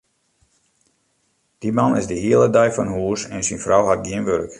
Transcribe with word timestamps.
Dy 1.61 1.69
man 1.79 1.97
is 1.99 2.09
de 2.11 2.17
hiele 2.23 2.47
dei 2.55 2.69
fan 2.75 2.93
hûs 2.95 3.21
en 3.35 3.45
syn 3.47 3.63
frou 3.65 3.83
hat 3.87 4.03
gjin 4.05 4.25
wurk. 4.27 4.49